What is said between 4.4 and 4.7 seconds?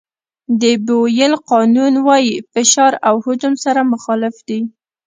دي.